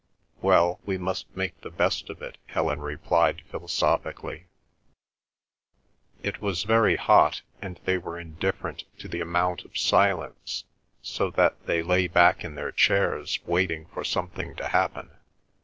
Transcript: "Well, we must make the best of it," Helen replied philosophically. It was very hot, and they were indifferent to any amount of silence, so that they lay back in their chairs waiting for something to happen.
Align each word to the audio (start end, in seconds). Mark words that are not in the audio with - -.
"Well, 0.41 0.79
we 0.83 0.97
must 0.97 1.27
make 1.37 1.61
the 1.61 1.69
best 1.69 2.09
of 2.09 2.23
it," 2.23 2.39
Helen 2.47 2.79
replied 2.79 3.43
philosophically. 3.51 4.47
It 6.23 6.41
was 6.41 6.63
very 6.63 6.95
hot, 6.95 7.43
and 7.61 7.79
they 7.85 7.99
were 7.99 8.19
indifferent 8.19 8.85
to 8.97 9.07
any 9.07 9.19
amount 9.19 9.63
of 9.63 9.77
silence, 9.77 10.63
so 11.03 11.29
that 11.29 11.67
they 11.67 11.83
lay 11.83 12.07
back 12.07 12.43
in 12.43 12.55
their 12.55 12.71
chairs 12.71 13.37
waiting 13.45 13.85
for 13.93 14.03
something 14.03 14.55
to 14.55 14.69
happen. 14.69 15.11